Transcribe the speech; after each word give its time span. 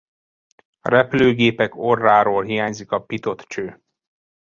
A 0.81 0.89
repülőgépek 0.89 1.75
orráról 1.75 2.43
hiányzik 2.43 2.91
a 2.91 3.01
Pitot-cső. 3.03 3.81